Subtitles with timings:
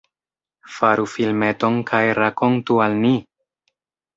[0.77, 3.13] Faru filmeton kaj rakontu al ni!